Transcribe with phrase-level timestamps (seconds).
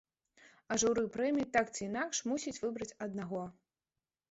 [0.71, 3.47] А журы прэміі так ці інакш мусіць выбраць аднаго.